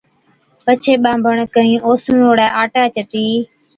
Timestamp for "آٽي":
2.61-2.83